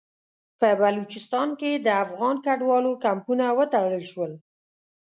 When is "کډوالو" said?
2.45-2.91